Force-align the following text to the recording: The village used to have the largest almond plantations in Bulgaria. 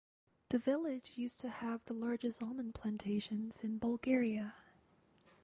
The 0.49 0.57
village 0.57 1.11
used 1.13 1.39
to 1.41 1.49
have 1.49 1.85
the 1.85 1.93
largest 1.93 2.41
almond 2.41 2.73
plantations 2.73 3.59
in 3.61 3.77
Bulgaria. 3.77 4.55